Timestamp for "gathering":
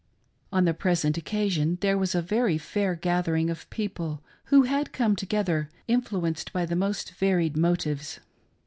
2.95-3.51